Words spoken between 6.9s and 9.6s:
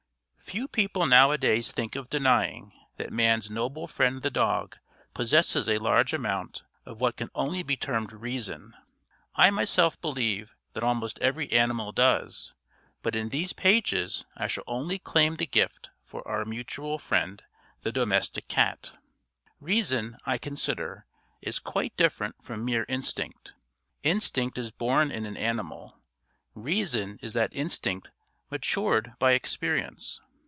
what can only be termed reason. I